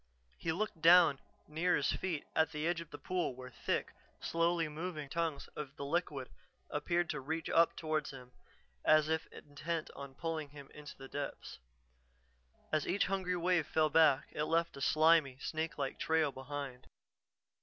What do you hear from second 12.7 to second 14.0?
As each hungry wave fell